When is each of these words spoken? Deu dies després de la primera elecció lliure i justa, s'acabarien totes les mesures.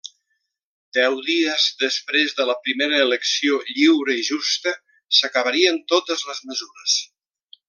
Deu 0.97 1.17
dies 1.27 1.65
després 1.83 2.33
de 2.39 2.47
la 2.51 2.55
primera 2.69 3.01
elecció 3.03 3.59
lliure 3.69 4.17
i 4.23 4.27
justa, 4.31 4.75
s'acabarien 5.19 5.79
totes 5.95 6.29
les 6.33 6.43
mesures. 6.53 7.01